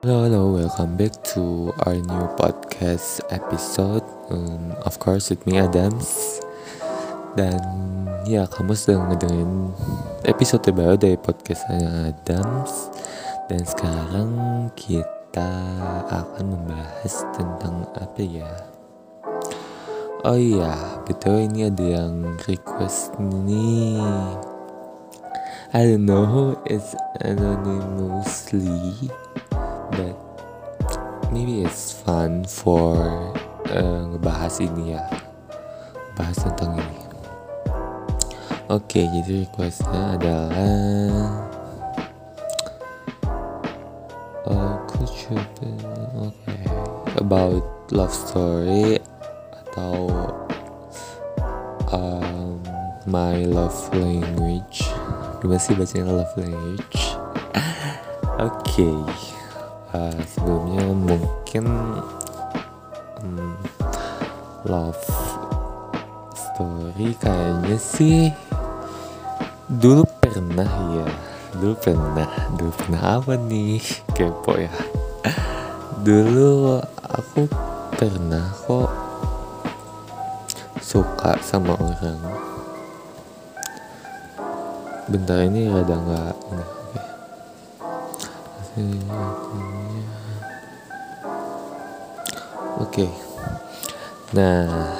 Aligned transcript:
Hello, 0.00 0.24
hello, 0.24 0.56
welcome 0.56 0.96
back 0.96 1.12
to 1.36 1.76
our 1.84 1.92
new 1.92 2.24
podcast 2.40 3.20
episode. 3.28 4.00
Um, 4.32 4.72
of 4.88 4.96
course, 4.96 5.28
with 5.28 5.44
me 5.44 5.60
Adams. 5.60 6.40
Dan 7.36 7.60
ya, 8.24 8.48
kamu 8.48 8.72
sedang 8.80 9.12
ngedengerin 9.12 9.76
episode 10.24 10.64
terbaru 10.64 10.96
dari 10.96 11.20
podcastnya 11.20 12.16
Adams. 12.16 12.88
Dan 13.52 13.60
sekarang 13.60 14.32
kita 14.72 15.52
akan 16.08 16.48
membahas 16.48 17.20
tentang 17.36 17.84
apa 18.00 18.24
ya? 18.24 18.48
Oh 20.24 20.40
iya, 20.40 20.96
betul 21.04 21.44
ini 21.44 21.68
ada 21.68 21.84
yang 22.00 22.40
request 22.48 23.20
nih. 23.20 24.00
I 25.76 25.84
don't 25.84 26.08
know, 26.08 26.56
it's 26.64 26.96
anonymously 27.20 29.12
but 30.00 31.32
maybe 31.32 31.62
it's 31.62 31.92
fun 31.92 32.44
for 32.44 32.96
uh, 33.70 34.02
ngebahas 34.14 34.64
ini 34.64 34.96
ya. 34.96 35.04
Bahas 36.16 36.40
tentang 36.40 36.80
ini. 36.80 36.98
Oke 38.70 39.02
okay, 39.02 39.04
jadi 39.10 39.42
requestnya 39.46 40.14
adalah 40.14 40.54
uh, 44.46 44.74
could 44.86 45.10
you 45.26 45.34
oke 45.34 46.30
okay. 46.30 46.62
about 47.18 47.66
love 47.90 48.14
story 48.14 49.02
atau 49.66 50.06
um, 51.90 52.62
my 53.10 53.42
love 53.42 53.74
language. 53.90 54.86
Gimana 55.42 55.58
sih 55.58 55.74
bacanya 55.74 56.22
love 56.22 56.34
language? 56.38 56.98
Oke 58.38 58.86
okay 58.86 59.39
uh, 59.94 60.14
sebelumnya 60.26 60.84
mungkin 60.94 61.64
um, 63.22 63.56
love 64.66 65.04
story 66.36 67.16
kayaknya 67.18 67.76
sih 67.80 68.30
dulu 69.70 70.02
pernah 70.20 70.70
ya. 70.94 71.08
Dulu 71.50 71.74
pernah 71.82 72.28
dulu 72.54 72.72
pernah 72.74 73.02
apa 73.18 73.34
nih? 73.34 73.82
Kepo 74.16 74.58
ya. 74.58 74.74
Dulu 76.00 76.78
aku 77.02 77.46
pernah 77.98 78.54
kok 78.66 78.90
suka 80.78 81.38
sama 81.42 81.74
orang. 81.78 82.20
Bentar 85.10 85.42
ini 85.42 85.66
rada 85.66 85.96
nggak 85.98 86.79
Oke. 88.70 88.86
Okay. 93.02 93.10
Nah, 94.30 94.94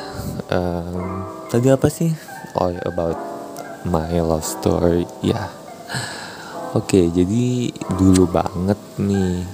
um, 0.51 1.23
tadi 1.47 1.71
apa 1.71 1.87
sih? 1.87 2.11
Oh, 2.59 2.75
about 2.83 3.15
my 3.87 4.11
love 4.19 4.43
story. 4.43 5.07
Ya. 5.23 5.47
Oke, 6.75 6.99
okay, 6.99 7.05
jadi 7.15 7.71
dulu 7.95 8.27
banget 8.27 8.79
nih. 8.99 9.47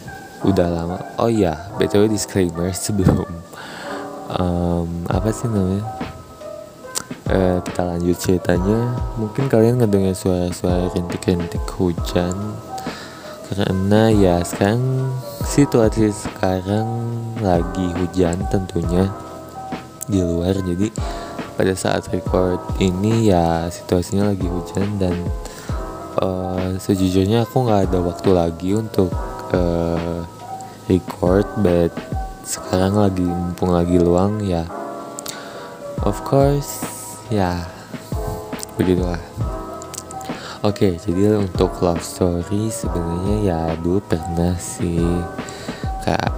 Udah 0.49 0.65
lama. 0.65 0.97
Oh 1.21 1.29
ya, 1.29 1.69
btw 1.77 2.09
disclaimer 2.09 2.73
sebelum 2.89 3.21
um, 4.33 4.89
apa 5.13 5.29
sih 5.29 5.45
namanya? 5.45 5.85
Uh, 7.29 7.61
kita 7.69 7.85
lanjut 7.85 8.17
ceritanya. 8.17 8.97
Mungkin 9.21 9.53
kalian 9.53 9.77
ngedengar 9.85 10.17
suara-suara 10.17 10.89
rintik-rintik 10.97 11.69
hujan 11.77 12.56
karena 13.47 14.11
ya 14.11 14.43
sekarang 14.43 15.11
situasi 15.47 16.11
sekarang 16.11 16.87
lagi 17.39 17.87
hujan 17.95 18.43
tentunya 18.51 19.07
di 20.11 20.19
luar. 20.23 20.59
Jadi 20.59 20.91
pada 21.57 21.73
saat 21.73 22.05
record 22.13 22.61
ini 22.83 23.33
ya 23.33 23.71
situasinya 23.73 24.35
lagi 24.35 24.45
hujan 24.45 25.01
dan 25.01 25.17
uh, 26.21 26.77
sejujurnya 26.77 27.49
aku 27.49 27.65
nggak 27.65 27.89
ada 27.89 27.99
waktu 28.05 28.29
lagi 28.35 28.71
untuk 28.77 29.09
uh, 29.57 30.21
record 30.91 31.49
but 31.65 31.93
sekarang 32.47 32.95
lagi 32.95 33.25
mumpung 33.25 33.73
lagi 33.75 33.97
luang 33.99 34.39
ya 34.45 34.63
of 36.05 36.21
course 36.23 36.87
ya 37.33 37.67
begitulah 38.79 39.19
Oke, 40.65 40.89
okay, 40.89 40.93
jadi 40.97 41.37
untuk 41.37 41.69
love 41.85 42.01
story 42.01 42.73
sebenarnya 42.73 43.37
ya 43.45 43.61
dulu 43.77 44.01
pernah 44.01 44.57
sih. 44.57 45.05
Kayak 46.01 46.33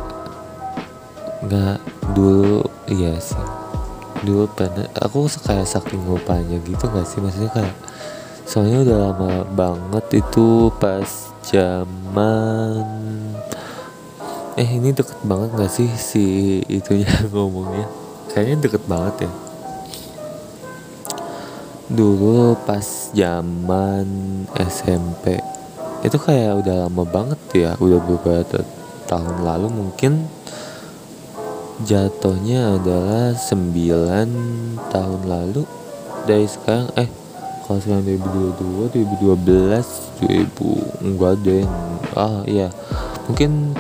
nggak 1.47 1.79
dulu 2.19 2.67
iya 2.91 3.15
sih. 3.23 3.39
Dulu 4.27 4.51
pernah 4.59 4.91
aku 4.99 5.31
kayak 5.47 5.71
saking 5.71 6.03
lupanya 6.03 6.59
gitu 6.67 6.91
nggak 6.91 7.07
sih? 7.07 7.23
Maksudnya 7.23 7.51
kayak 7.55 7.77
soalnya 8.43 8.83
udah 8.91 8.99
lama 9.07 9.33
banget 9.55 10.27
itu 10.27 10.75
pas 10.83 11.31
zaman 11.47 12.83
eh 14.59 14.67
ini 14.67 14.91
deket 14.91 15.15
banget 15.23 15.55
nggak 15.55 15.71
sih 15.71 15.87
si 15.95 16.25
itunya 16.67 17.07
ngomongnya? 17.31 17.87
Kayaknya 18.35 18.67
deket 18.67 18.83
banget 18.91 19.31
ya 19.31 19.48
dulu 21.89 22.53
pas 22.69 22.85
zaman 23.17 24.05
SMP 24.57 25.41
itu 26.05 26.15
kayak 26.15 26.63
udah 26.63 26.87
lama 26.87 27.03
banget 27.03 27.41
ya 27.57 27.71
udah 27.81 27.99
beberapa 28.05 28.63
tahun 29.09 29.43
lalu 29.43 29.69
mungkin. 29.73 30.29
Jatuhnya 31.79 32.75
adalah 32.75 33.39
9 33.39 34.91
tahun 34.91 35.21
lalu 35.31 35.63
dari 36.27 36.43
sekarang 36.51 36.91
eh 36.99 37.07
kalau 37.63 37.79
sekarang 37.79 38.03
2022 38.03 39.07
2012 39.15 40.59
2000 40.59 41.07
enggak 41.07 41.35
deh 41.47 41.65
ah 42.19 42.43
iya. 42.51 42.69
Mungkin 43.31 43.79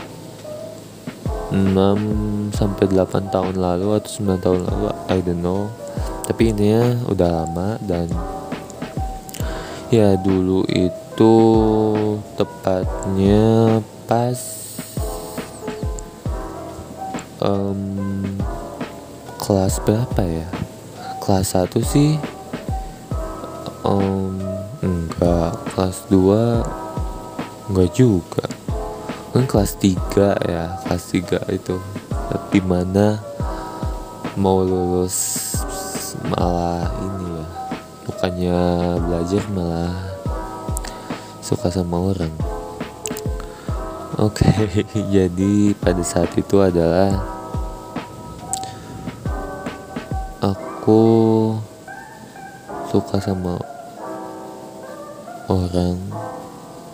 6 1.51 2.55
sampai 2.55 2.87
8 2.87 3.35
tahun 3.35 3.55
lalu 3.59 3.99
atau 3.99 4.11
9 4.11 4.47
tahun 4.47 4.61
lalu 4.63 4.87
I 5.11 5.19
don't 5.19 5.43
know 5.43 5.67
tapi 6.27 6.53
ini 6.53 6.77
ya 6.77 6.87
udah 7.09 7.29
lama 7.43 7.81
dan 7.85 8.07
ya 9.89 10.13
dulu 10.21 10.69
itu 10.69 11.35
tepatnya 12.37 13.81
pas 14.05 14.59
um, 17.43 17.81
kelas 19.39 19.81
berapa 19.83 20.23
ya? 20.25 20.49
Kelas 21.23 21.57
1 21.57 21.81
sih. 21.85 22.21
Um, 23.87 24.37
enggak 24.85 25.57
kelas 25.73 26.05
2 26.13 27.73
enggak 27.73 27.91
juga. 27.97 28.45
Kan 29.33 29.45
kelas 29.49 29.73
3 29.81 30.37
ya 30.45 30.77
kelas 30.85 31.05
3 31.15 31.49
itu. 31.57 31.77
Tapi 32.29 32.59
mana 32.61 33.25
mau 34.37 34.61
lulus 34.61 35.48
malah 36.28 36.84
ini 37.00 37.27
ya 37.33 37.47
bukannya 38.05 38.59
belajar 39.05 39.43
malah 39.53 39.97
suka 41.41 41.72
sama 41.72 41.97
orang. 42.12 42.34
Oke 44.19 44.44
okay, 44.44 44.84
jadi 45.15 45.72
pada 45.78 46.03
saat 46.05 46.28
itu 46.37 46.61
adalah 46.61 47.17
aku 50.44 51.55
suka 52.93 53.17
sama 53.22 53.56
orang 55.49 55.97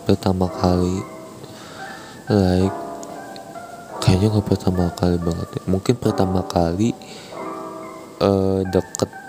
pertama 0.06 0.46
kali. 0.46 1.02
Like 2.30 2.76
kayaknya 4.04 4.36
nggak 4.36 4.46
pertama 4.46 4.92
kali 4.94 5.16
banget 5.18 5.48
ya. 5.58 5.62
Mungkin 5.66 5.94
pertama 5.96 6.44
kali 6.44 6.92
uh, 8.20 8.60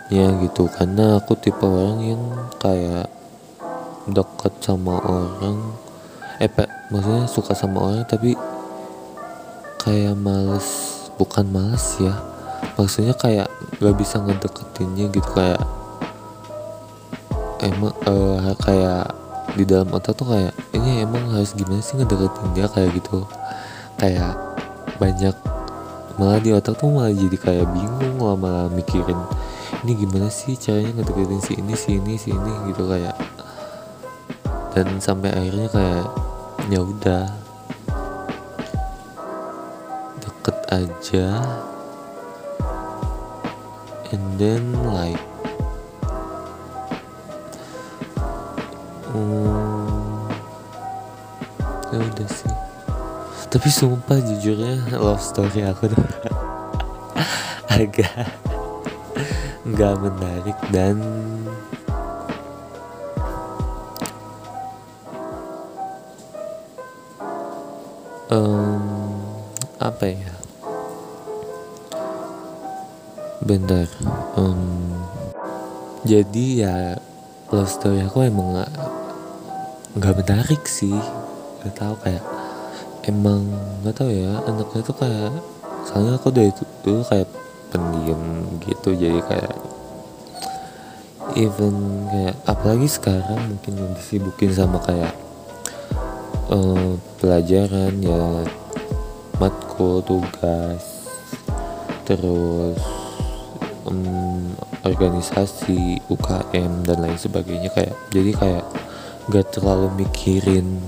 deketnya 0.06 0.38
gitu. 0.46 0.69
Karena 0.69 1.18
aku 1.18 1.34
tipe 1.38 1.66
orang 1.66 2.00
yang 2.06 2.22
kayak 2.62 3.10
deket 4.06 4.54
sama 4.62 5.02
orang. 5.02 5.74
Eh 6.38 6.52
pak 6.52 6.69
maksudnya 6.94 7.25
suka 7.25 7.57
sama 7.57 7.90
orang 7.90 8.06
tapi 8.06 8.38
kayak 9.81 10.13
males. 10.18 10.94
Bukan 11.18 11.50
males 11.50 11.98
ya. 11.98 12.13
Maksudnya 12.75 13.16
kayak 13.16 13.48
gak 13.80 13.96
bisa 13.98 14.19
ngedeketinnya 14.22 15.10
gitu. 15.10 15.30
Kayak 15.34 15.63
emang 17.63 17.96
uh, 18.06 18.54
kayak 18.62 19.16
di 19.56 19.63
dalam 19.63 19.88
otak 19.96 20.19
tuh 20.19 20.28
kayak 20.28 20.52
ini 20.75 21.07
emang 21.07 21.31
harus 21.31 21.56
gimana 21.56 21.81
sih 21.81 21.96
ngedeketin 21.98 22.52
dia? 22.54 22.68
Kayak 22.68 23.00
gitu. 23.00 23.24
Kayak 23.96 24.36
banyak 25.00 25.36
malah 26.19 26.40
di 26.40 26.52
otak 26.52 26.80
tuh 26.80 26.92
malah 26.92 27.12
jadi 27.12 27.36
kayak 27.36 27.68
bingung 27.75 28.24
lah 28.24 28.40
malah 28.40 28.68
mikirin 28.72 29.19
ini 29.83 29.92
gimana 30.00 30.31
sih 30.31 30.56
caranya 30.56 31.01
ngedeketin 31.01 31.42
si 31.44 31.54
ini 31.60 31.74
si 31.75 31.89
ini 32.00 32.13
si 32.16 32.30
ini? 32.31 32.54
Gitu 32.72 32.83
kayak 32.88 33.18
dan 34.75 35.00
sampai 35.00 35.31
akhirnya 35.31 35.68
kayak 35.72 36.07
ya 36.68 36.80
udah 36.83 37.24
deket 40.19 40.57
aja 40.68 41.27
and 44.12 44.25
then 44.36 44.75
like 44.92 45.19
um, 49.16 50.28
ya 51.95 52.00
udah 52.04 52.30
sih. 52.30 52.56
Tapi 53.48 53.71
sumpah 53.71 54.19
jujurnya 54.19 55.00
love 55.00 55.24
story 55.24 55.63
aku 55.63 55.88
tuh 55.88 56.04
agak 57.80 58.28
nggak 59.65 59.97
menarik 59.97 60.57
dan 60.69 61.01
um, 68.29 68.85
apa 69.81 70.06
ya? 70.06 70.33
Bentar 73.41 73.89
um, 74.38 74.94
jadi 76.06 76.45
ya 76.61 76.77
love 77.50 77.69
story 77.69 78.06
aku 78.06 78.21
emang 78.21 78.53
nggak 78.53 78.71
nggak 79.97 80.15
menarik 80.21 80.61
sih. 80.69 80.94
Gak 81.65 81.73
tahu 81.81 81.97
kayak 82.06 82.21
emang 83.09 83.50
nggak 83.81 83.97
tahu 83.97 84.13
ya 84.13 84.38
anaknya 84.45 84.81
tuh 84.85 84.94
kayak 84.94 85.33
soalnya 85.89 86.21
aku 86.21 86.29
dari 86.29 86.53
dulu 86.85 87.01
kayak 87.01 87.44
pendiam 87.73 88.45
gitu. 88.65 88.94
Jadi 88.94 89.19
kayak 89.25 89.56
even 91.35 92.06
kayak 92.09 92.35
apalagi 92.47 92.88
sekarang 92.88 93.41
mungkin 93.51 93.73
yang 93.75 93.91
disibukin 93.97 94.51
sama 94.56 94.79
kayak 94.85 95.13
uh, 96.53 96.95
pelajaran 97.19 98.00
ya 98.00 98.45
matkul 99.41 100.00
tugas 100.06 101.09
terus 102.06 102.79
um, 103.89 104.53
organisasi 104.85 106.00
UKM 106.07 106.85
dan 106.85 106.97
lain 107.01 107.19
sebagainya. 107.19 107.73
Kayak 107.73 107.95
jadi 108.13 108.31
kayak 108.38 108.65
gak 109.33 109.47
terlalu 109.57 110.06
mikirin 110.06 110.79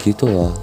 gitu 0.00 0.26
loh. 0.26 0.54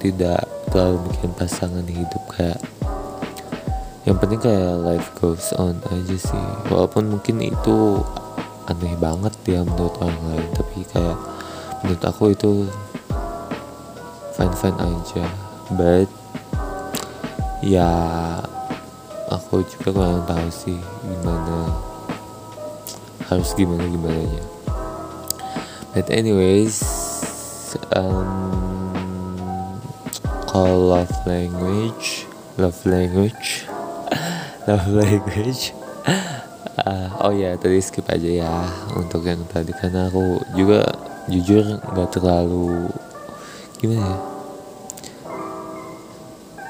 Tidak 0.00 0.53
terlalu 0.74 1.06
mikirin 1.06 1.34
pasangan 1.38 1.86
hidup 1.86 2.24
kayak 2.34 2.58
yang 4.10 4.18
penting 4.18 4.42
kayak 4.42 4.74
life 4.82 5.14
goes 5.22 5.54
on 5.54 5.78
aja 5.94 6.18
sih. 6.18 6.46
Walaupun 6.66 7.14
mungkin 7.14 7.38
itu 7.38 8.02
aneh 8.66 8.98
banget 8.98 9.38
ya 9.46 9.62
menurut 9.62 9.94
orang 10.02 10.34
lain 10.34 10.50
tapi 10.50 10.82
kayak 10.90 11.14
menurut 11.86 12.02
aku 12.02 12.34
itu 12.34 12.66
fine 14.34 14.56
fine 14.58 14.78
aja. 14.82 15.24
But 15.78 16.10
ya 17.62 17.94
aku 19.30 19.62
juga 19.64 19.88
kurang 19.94 20.26
tahu 20.26 20.48
sih 20.50 20.76
gimana 21.06 21.72
harus 23.30 23.56
gimana 23.56 23.88
gimana 23.88 24.20
nya 24.20 24.44
but 25.96 26.06
anyways 26.12 26.84
um, 27.96 28.63
kalau 30.54 30.94
love 30.94 31.10
language. 31.26 32.30
Love 32.54 32.78
language. 32.86 33.66
Love 34.70 34.86
language. 34.94 35.74
Uh, 36.78 37.10
oh 37.26 37.34
ya 37.34 37.58
tadi 37.58 37.82
skip 37.82 38.06
aja 38.06 38.46
ya. 38.46 38.54
Untuk 38.94 39.26
yang 39.26 39.42
tadi 39.50 39.74
karena 39.74 40.06
aku 40.06 40.38
juga 40.54 40.86
jujur 41.26 41.82
nggak 41.82 42.06
terlalu 42.14 42.86
gimana 43.82 44.06
ya? 44.06 44.18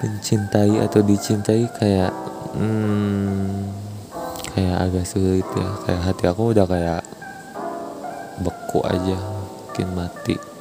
Mencintai 0.01 0.81
atau 0.81 1.05
dicintai 1.05 1.69
kayak 1.77 2.13
hmm, 2.57 3.69
kayak 4.57 4.77
agak 4.81 5.05
sulit 5.05 5.45
ya. 5.45 5.69
Kayak 5.85 6.03
hati 6.09 6.25
aku 6.25 6.57
udah 6.57 6.65
kayak 6.65 7.05
beku 8.41 8.81
aja 8.81 9.19
mungkin 9.69 9.89
mati 9.93 10.54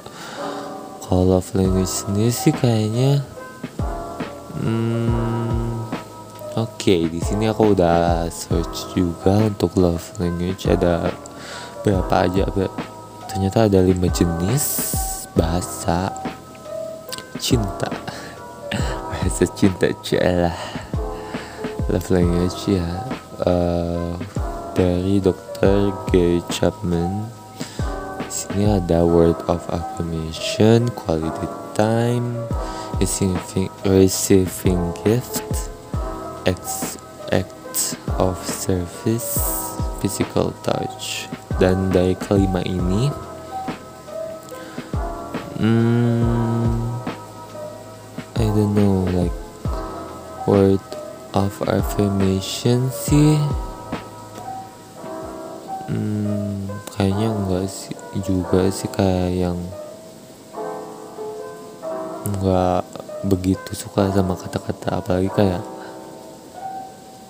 kalau 1.05 1.37
love 1.37 1.51
language 1.53 1.91
sendiri 1.91 2.31
sih 2.31 2.53
kayaknya 2.55 3.21
hmm, 4.59 5.63
Oke, 6.53 6.93
okay, 6.93 7.01
di 7.09 7.17
sini 7.17 7.49
aku 7.49 7.73
udah 7.73 8.29
search 8.29 8.93
juga 8.93 9.41
untuk 9.41 9.73
love 9.73 10.05
language. 10.21 10.69
Ada 10.69 11.09
berapa 11.81 12.29
aja, 12.29 12.45
ternyata 13.25 13.65
ada 13.65 13.81
lima 13.81 14.05
jenis 14.13 14.93
bahasa 15.33 16.13
cinta, 17.41 17.89
bahasa 19.09 19.49
cinta 19.57 19.89
celah 20.05 20.53
love 21.89 22.09
language 22.13 22.77
ya 22.77 22.85
uh, 23.49 24.13
dari 24.77 25.17
dokter 25.17 25.89
Gary 26.13 26.45
Chapman. 26.53 27.42
Sini 28.33 28.65
ada 28.65 29.05
word 29.05 29.37
of 29.45 29.61
affirmation, 29.69 30.89
quality 30.97 31.45
time, 31.77 32.33
receiving, 32.97 33.69
receiving 33.85 34.89
gift 35.05 35.69
acts 36.49 36.97
acts 37.29 37.93
of 38.17 38.33
service 38.41 39.37
physical 40.01 40.49
touch. 40.65 41.29
Dan 41.61 41.93
dari 41.93 42.17
kelima 42.17 42.65
ini 42.65 43.13
hmm, 45.61 46.73
I 48.33 48.45
don't 48.49 48.73
know 48.73 49.05
like 49.13 49.37
word 50.49 50.81
of 51.37 51.53
affirmation 51.69 52.89
sih 52.89 53.37
hmm, 55.89 56.69
kayaknya 56.93 57.32
sih 57.67 57.95
juga 58.23 58.67
sih 58.69 58.89
kayak 58.91 59.31
yang 59.33 59.57
enggak 62.23 62.83
begitu 63.23 63.71
suka 63.75 64.11
sama 64.11 64.35
kata-kata 64.35 64.99
apalagi 64.99 65.31
kayak 65.31 65.63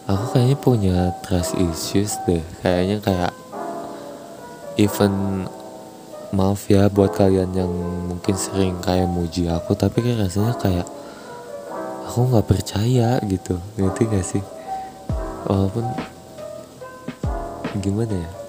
aku 0.10 0.24
kayaknya 0.36 0.58
punya 0.60 0.98
trust 1.24 1.56
issues 1.56 2.20
deh. 2.28 2.44
Kayaknya 2.62 2.98
kayak 3.00 3.32
even 4.76 5.46
maaf 6.34 6.66
ya 6.66 6.90
buat 6.90 7.14
kalian 7.14 7.54
yang 7.54 7.72
mungkin 8.10 8.34
sering 8.34 8.82
kayak 8.82 9.06
muji 9.06 9.46
aku 9.46 9.78
tapi 9.78 10.02
kayak 10.02 10.28
rasanya 10.28 10.58
kayak 10.58 10.88
aku 12.10 12.20
nggak 12.30 12.48
percaya 12.50 13.22
gitu. 13.24 13.56
Ngerti 13.78 14.02
gak 14.10 14.26
sih? 14.26 14.44
Walaupun 15.46 15.86
gimana 17.82 18.14
ya 18.14 18.43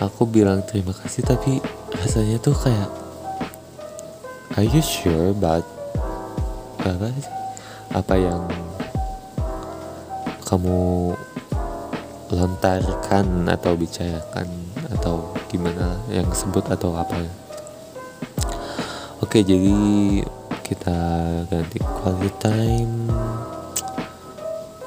aku 0.00 0.24
bilang 0.24 0.64
terima 0.64 0.96
kasih 0.96 1.22
tapi 1.22 1.60
rasanya 1.92 2.40
tuh 2.40 2.56
kayak 2.56 2.90
are 4.56 4.66
you 4.66 4.80
sure 4.80 5.36
but 5.36 5.62
apa 6.80 7.12
apa 7.92 8.14
yang 8.16 8.42
kamu 10.48 11.14
lontarkan 12.30 13.46
atau 13.50 13.74
bicarakan 13.74 14.46
atau 14.94 15.34
gimana 15.50 15.98
yang 16.10 16.26
sebut 16.30 16.62
atau 16.70 16.94
apa? 16.94 17.22
Oke 19.22 19.42
jadi 19.42 19.74
kita 20.62 20.98
ganti 21.50 21.78
quality 21.82 22.30
time. 22.38 22.94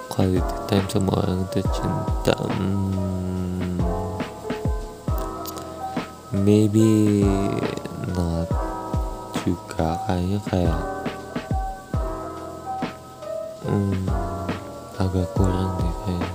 Quality 0.08 0.56
time 0.68 0.88
sama 0.88 1.12
orang 1.20 1.44
tercinta. 1.52 2.36
Hmm, 2.38 3.33
maybe 6.34 7.22
not 8.18 8.50
juga 9.46 10.02
kayaknya 10.10 10.40
kayak 10.50 10.82
hmm, 13.70 14.02
agak 14.98 15.30
kurang 15.38 15.78
deh 15.78 15.94
kayaknya 16.02 16.34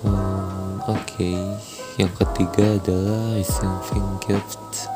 hmm, 0.00 0.72
oke 0.88 1.04
okay. 1.04 1.36
yang 2.00 2.12
ketiga 2.16 2.80
adalah 2.80 3.36
receiving 3.36 4.08
gift 4.24 4.88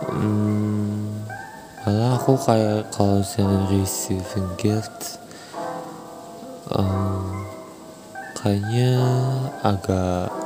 hmm, 0.00 1.12
malah 1.84 2.16
aku 2.16 2.40
kayak 2.40 2.88
kalau 2.88 3.20
saya 3.20 3.68
receiving 3.68 4.48
gift 4.56 5.20
um, 6.72 7.44
kayaknya 8.32 8.96
agak 9.60 10.43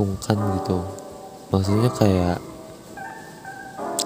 sungkan 0.00 0.40
gitu. 0.56 0.80
Maksudnya 1.52 1.92
kayak 1.92 2.38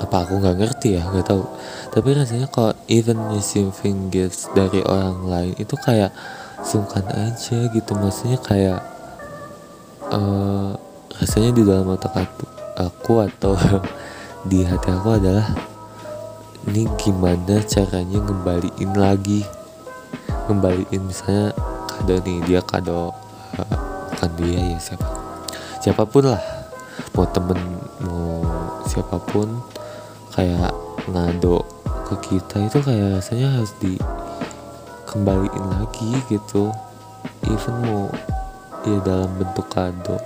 apa 0.02 0.16
aku 0.26 0.42
nggak 0.42 0.58
ngerti 0.58 0.98
ya 0.98 1.06
nggak 1.06 1.30
tahu. 1.30 1.46
Tapi 1.94 2.08
rasanya 2.18 2.50
kalau 2.50 2.74
even 2.90 3.22
receiving 3.30 4.10
gifts 4.10 4.50
dari 4.58 4.82
orang 4.82 5.22
lain 5.30 5.54
itu 5.54 5.78
kayak 5.78 6.10
sungkan 6.66 7.06
aja 7.14 7.70
gitu. 7.70 7.94
Maksudnya 7.94 8.42
kayak 8.42 8.82
uh, 10.10 10.74
rasanya 11.14 11.50
di 11.54 11.62
dalam 11.62 11.94
otak 11.94 12.10
aku 12.10 12.44
aku 12.74 13.12
atau 13.30 13.54
di 14.50 14.66
hati 14.66 14.90
aku 14.90 15.14
adalah 15.14 15.46
ini 16.66 16.90
gimana 16.98 17.62
caranya 17.62 18.18
ngembaliin 18.18 18.92
lagi? 18.98 19.46
Ngembaliin 20.50 21.06
misalnya 21.06 21.54
kado 21.86 22.18
nih 22.26 22.42
dia 22.50 22.60
kado 22.66 23.14
uh, 23.62 23.76
kan 24.18 24.30
dia 24.34 24.58
ya 24.58 24.80
siapa 24.82 25.23
siapa 25.84 26.08
pun 26.08 26.32
lah. 26.32 26.40
Mau 27.12 27.28
temen 27.28 27.60
mau 28.00 28.40
siapa 28.88 29.20
pun 29.20 29.60
kayak 30.32 30.72
ngado 31.12 31.60
ke 32.08 32.14
kita 32.24 32.64
itu 32.64 32.80
kayak 32.80 33.20
rasanya 33.20 33.60
harus 33.60 33.76
dikembaliin 33.84 35.66
lagi 35.76 36.16
gitu. 36.32 36.72
Even 37.44 37.76
mau 37.84 38.08
ya 38.88 38.96
dalam 39.04 39.28
bentuk 39.36 39.68
kado 39.68 40.16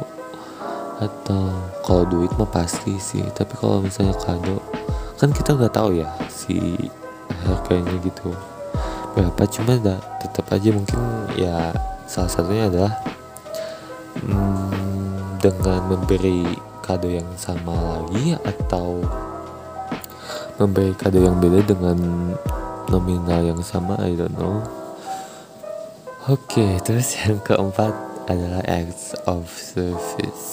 atau 1.03 1.51
kalau 1.83 2.07
duit 2.07 2.31
mah 2.39 2.47
pasti 2.47 2.95
sih. 3.03 3.27
Tapi 3.35 3.59
kalau 3.59 3.83
misalnya 3.83 4.15
kado 4.15 4.63
kan 5.19 5.35
kita 5.35 5.59
nggak 5.59 5.75
tahu 5.75 5.99
ya 5.99 6.07
si 6.31 6.79
harganya 7.43 7.99
gitu. 8.07 8.31
Berapa 9.19 9.43
cuma 9.51 9.75
tetap 10.23 10.47
aja 10.55 10.71
mungkin 10.71 11.03
ya 11.35 11.75
salah 12.07 12.31
satunya 12.31 12.71
adalah 12.71 13.18
dengan 15.39 15.87
memberi 15.87 16.43
kado 16.83 17.07
yang 17.07 17.27
sama 17.39 17.75
lagi 17.75 18.35
atau 18.43 19.03
memberi 20.59 20.91
kado 20.99 21.23
yang 21.23 21.39
beda 21.39 21.63
dengan 21.63 21.99
nominal 22.91 23.41
yang 23.45 23.63
sama 23.63 23.95
I 24.03 24.19
don't 24.19 24.35
know. 24.35 24.65
Oke 26.29 26.61
okay, 26.61 26.73
terus 26.83 27.15
yang 27.23 27.39
keempat 27.41 27.95
adalah 28.29 28.61
acts 28.67 29.17
of 29.25 29.47
service. 29.49 30.47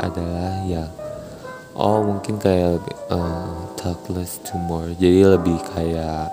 Adalah 0.00 0.64
ya 0.64 0.86
oh 1.74 2.06
mungkin 2.06 2.38
kayak 2.38 2.80
uh, 3.10 3.74
talk 3.74 4.00
less 4.12 4.38
to 4.46 4.54
more. 4.56 4.88
Jadi 4.94 5.26
lebih 5.26 5.58
kayak 5.74 6.30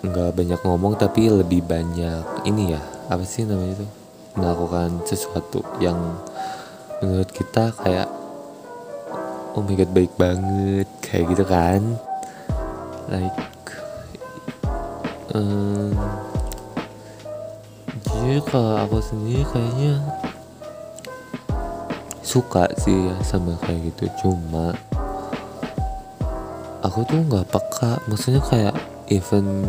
nggak 0.00 0.32
banyak 0.32 0.60
ngomong 0.64 0.96
tapi 0.96 1.28
lebih 1.28 1.60
banyak 1.60 2.24
ini 2.48 2.72
ya 2.72 2.80
apa 3.12 3.20
sih 3.20 3.44
namanya 3.44 3.84
itu 3.84 3.99
melakukan 4.38 5.02
sesuatu 5.06 5.64
yang 5.82 5.98
menurut 7.00 7.30
kita 7.32 7.72
kayak 7.80 8.08
oh 9.56 9.62
my 9.64 9.74
god 9.74 9.90
baik 9.90 10.12
banget 10.14 10.86
kayak 11.02 11.26
gitu 11.34 11.44
kan. 11.48 11.82
Like 13.10 13.42
um, 15.34 15.90
jadi 18.06 18.38
kalau 18.46 18.74
aku 18.86 18.98
sendiri 19.02 19.42
kayaknya 19.50 19.98
suka 22.22 22.70
sih 22.78 23.10
ya 23.10 23.16
sama 23.26 23.58
kayak 23.66 23.90
gitu. 23.90 24.06
Cuma 24.22 24.70
aku 26.86 27.02
tuh 27.10 27.18
nggak 27.26 27.50
peka. 27.50 27.98
Maksudnya 28.06 28.42
kayak 28.46 28.76
even 29.10 29.66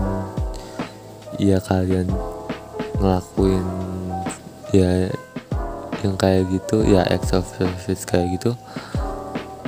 ya 1.41 1.58
kalian 1.58 2.06
ngelakuin 3.01 3.65
ya 4.72 5.12
yang 6.01 6.16
kayak 6.18 6.50
gitu 6.50 6.82
ya 6.88 7.06
ex 7.12 7.36
of 7.36 7.46
service 7.46 8.08
kayak 8.08 8.40
gitu. 8.40 8.56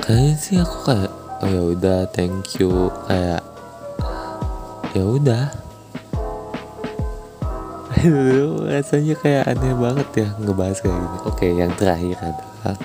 Kayaknya 0.02 0.34
sih 0.36 0.56
aku 0.60 0.76
kayak 0.88 1.12
oh 1.44 1.48
ya 1.48 1.62
udah 1.76 1.98
thank 2.10 2.58
you. 2.58 2.90
Kayak 3.06 3.42
ya 4.96 5.04
udah. 5.04 5.44
Rasanya 8.74 9.14
kayak 9.20 9.48
aneh 9.48 9.72
banget 9.76 10.08
ya 10.24 10.28
ngebahas 10.40 10.78
kayak 10.82 10.96
gini. 10.96 11.18
Oke 11.28 11.46
yang 11.52 11.72
terakhir 11.78 12.16
adalah 12.20 12.76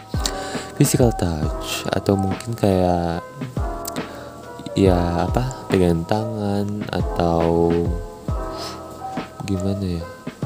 physical 0.79 1.11
touch 1.19 1.83
atau 1.91 2.15
mungkin 2.15 2.55
kayak 2.55 3.19
ya 4.79 5.27
apa 5.27 5.67
pegang 5.67 6.07
tangan 6.07 6.87
atau 6.87 7.67
gimana 9.43 9.99
ya 9.99 10.05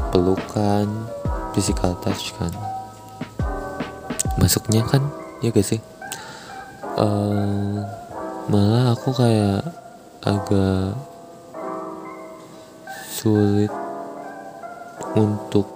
pelukan 0.10 0.90
physical 1.54 1.94
touch 2.02 2.34
kan. 2.36 2.52
Masuknya 4.42 4.84
kan 4.84 5.06
ya 5.40 5.54
gak 5.54 5.64
sih? 5.64 5.80
Uh, 6.98 7.82
malah 8.52 8.94
aku 8.94 9.16
kayak 9.16 9.64
agak 10.26 10.98
sulit 13.08 13.72
untuk 15.16 15.70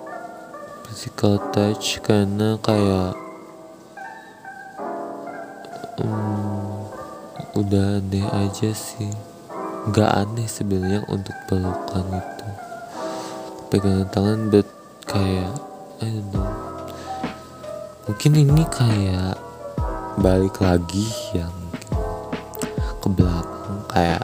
physical 0.84 1.39
touch 1.53 2.03
karena 2.03 2.60
kayak 2.60 3.15
um, 6.01 6.84
udah 7.55 8.03
aneh 8.03 8.27
aja 8.36 8.69
sih. 8.75 9.13
Nggak 9.88 10.12
aneh 10.12 10.48
sebenarnya 10.50 11.07
untuk 11.07 11.34
pelukan 11.48 12.05
itu. 12.12 12.48
Pegangan 13.72 14.07
tangan 14.12 14.39
but 14.51 14.76
kayak 15.08 15.56
I 16.04 16.12
don't 16.12 16.28
know 16.36 16.52
mungkin 18.08 18.32
ini 18.36 18.64
kayak 18.68 19.40
balik 20.20 20.60
lagi 20.60 21.08
yang 21.32 21.56
ke 23.00 23.08
belakang 23.12 23.80
kayak 23.88 24.24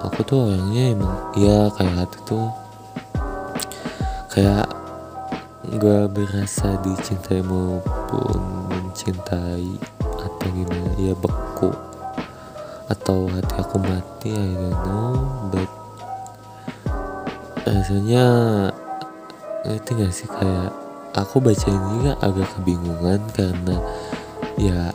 aku 0.00 0.20
tuh 0.24 0.48
orangnya 0.48 0.96
emang 0.96 1.18
ya 1.36 1.68
kayak 1.76 1.96
hati 2.04 2.18
tuh 2.24 2.48
kayak 4.32 4.68
nggak 5.64 6.12
berasa 6.12 6.76
dicintai 6.80 7.40
maupun 7.44 8.40
mencintai 8.72 9.76
atau 10.00 10.48
gimana 10.52 10.92
ya 11.00 11.12
beku 11.16 11.68
atau 12.88 13.28
hati 13.32 13.54
aku 13.60 13.76
mati 13.80 14.30
I 14.32 14.52
don't 14.56 14.78
know 14.84 15.12
but 15.52 15.70
rasanya 17.64 18.26
ngerti 19.64 19.90
gak 19.96 20.12
sih? 20.12 20.28
Kayak 20.28 20.72
aku 21.14 21.38
baca 21.38 21.68
ini 21.70 21.88
juga 21.98 22.12
agak 22.20 22.48
kebingungan 22.58 23.20
karena 23.32 23.76
ya 24.58 24.90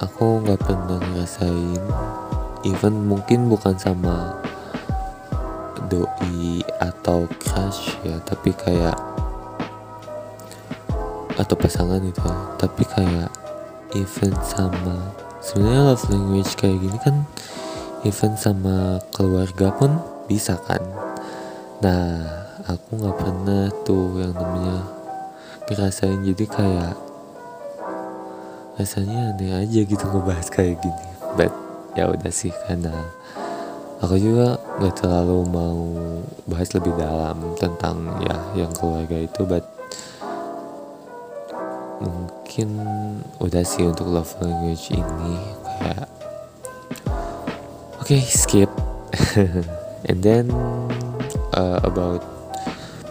aku 0.00 0.40
nggak 0.44 0.60
pernah 0.64 1.00
ngerasain 1.00 1.84
even 2.64 3.08
mungkin 3.08 3.48
bukan 3.48 3.76
sama 3.76 4.36
doi 5.88 6.60
atau 6.80 7.24
crush 7.40 7.96
ya 8.04 8.20
tapi 8.24 8.52
kayak 8.52 8.96
atau 11.40 11.56
pasangan 11.56 12.04
itu 12.04 12.30
tapi 12.60 12.84
kayak 12.84 13.32
even 13.96 14.32
sama 14.44 15.12
sebenarnya 15.40 15.92
love 15.92 16.04
language 16.12 16.52
kayak 16.60 16.80
gini 16.80 16.98
kan 17.00 17.24
even 18.04 18.36
sama 18.36 19.00
keluarga 19.12 19.72
pun 19.72 20.00
bisa 20.28 20.56
kan? 20.68 20.80
Nah 21.80 22.40
aku 22.66 22.88
nggak 23.00 23.16
pernah 23.16 23.64
tuh 23.86 24.20
yang 24.20 24.34
namanya 24.36 24.84
ngerasain. 25.70 26.20
Jadi 26.26 26.44
kayak 26.50 26.94
rasanya 28.76 29.36
aneh 29.36 29.52
aja 29.54 29.80
gitu 29.84 30.04
ngebahas 30.04 30.48
kayak 30.50 30.80
gini. 30.82 31.06
But 31.38 31.52
ya 31.94 32.10
udah 32.10 32.32
sih 32.32 32.52
karena 32.66 32.92
aku 34.02 34.16
juga 34.18 34.58
nggak 34.80 34.94
terlalu 35.00 35.38
mau 35.48 35.80
bahas 36.48 36.72
lebih 36.74 36.92
dalam 36.96 37.54
tentang 37.56 38.18
ya 38.24 38.36
yang 38.58 38.72
keluarga 38.76 39.16
itu. 39.16 39.46
But 39.46 39.64
mungkin 42.00 42.68
udah 43.38 43.62
sih 43.62 43.84
untuk 43.84 44.08
love 44.08 44.32
language 44.40 44.90
ini 44.90 45.34
kayak 45.80 46.08
oke 48.00 48.04
okay, 48.04 48.22
skip. 48.26 48.70
And 50.08 50.24
then 50.24 50.48
uh, 51.52 51.78
about 51.84 52.39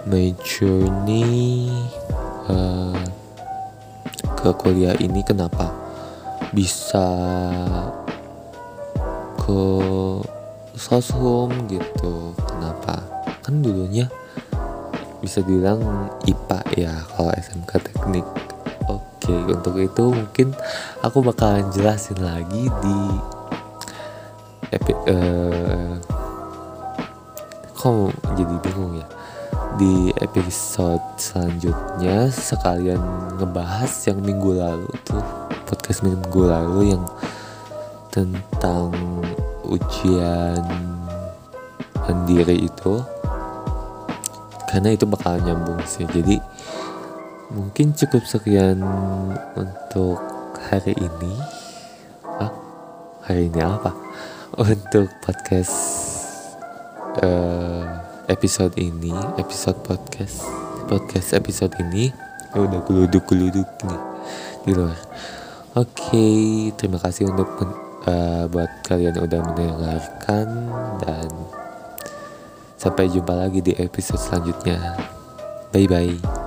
my 0.09 0.33
journey 0.41 1.69
uh, 2.49 2.97
ke 4.41 4.49
kuliah 4.57 4.97
ini 4.97 5.21
kenapa? 5.21 5.69
Bisa 6.49 7.05
ke 9.37 9.61
sosum 10.73 11.53
gitu 11.69 12.33
kenapa? 12.41 13.05
Kan 13.45 13.61
dulunya 13.61 14.09
bisa 15.21 15.45
bilang 15.45 16.09
IPA 16.25 16.59
ya 16.73 16.93
kalau 17.13 17.29
SMK 17.37 17.71
teknik. 17.77 18.25
Oke 18.89 19.35
untuk 19.45 19.77
itu 19.77 20.09
mungkin 20.09 20.57
aku 21.05 21.21
bakalan 21.21 21.69
jelasin 21.69 22.17
lagi 22.17 22.65
di 22.81 22.97
epi, 24.73 24.93
uh, 25.05 25.93
kok 27.77 28.09
jadi 28.33 28.55
bingung 28.65 28.97
ya 28.97 29.05
di 29.77 30.09
episode 30.17 31.03
selanjutnya 31.19 32.31
sekalian 32.33 32.97
ngebahas 33.37 33.91
yang 34.09 34.17
minggu 34.23 34.57
lalu 34.57 34.89
tuh 35.05 35.21
podcast 35.69 36.01
minggu 36.01 36.41
lalu 36.49 36.97
yang 36.97 37.05
tentang 38.09 38.89
ujian 39.69 40.65
mandiri 42.01 42.65
itu. 42.65 42.93
Karena 44.69 44.93
itu 44.93 45.05
bakal 45.09 45.41
nyambung 45.41 45.81
sih 45.85 46.05
jadi 46.09 46.37
mungkin 47.49 47.93
cukup 47.97 48.21
sekian 48.25 48.81
untuk 49.57 50.21
hari 50.69 50.93
ini. 50.97 51.33
Ah 52.37 52.53
hari 53.25 53.49
ini 53.49 53.61
apa? 53.61 53.93
Untuk 54.57 55.09
podcast 55.25 55.77
uh, 57.21 57.88
episode 58.29 58.77
ini 58.77 59.11
episode 59.41 59.81
podcast 59.81 60.45
podcast 60.85 61.33
episode 61.33 61.73
ini 61.81 62.13
ya 62.53 62.61
udah 62.61 62.81
geluduk 62.85 63.25
geluduk 63.29 63.65
nih 63.85 64.01
di 64.65 64.71
luar. 64.77 64.97
Oke 65.73 66.29
terima 66.77 67.01
kasih 67.01 67.29
untuk 67.29 67.49
uh, 68.05 68.45
buat 68.49 68.69
kalian 68.85 69.17
yang 69.17 69.25
udah 69.25 69.41
mendengarkan 69.53 70.47
dan 71.01 71.29
sampai 72.77 73.09
jumpa 73.09 73.33
lagi 73.33 73.65
di 73.65 73.73
episode 73.77 74.21
selanjutnya. 74.21 74.97
Bye 75.73 75.89
bye 75.89 76.38